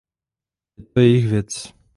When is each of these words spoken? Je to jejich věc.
Je 0.77 0.83
to 0.85 0.99
jejich 0.99 1.27
věc. 1.27 1.73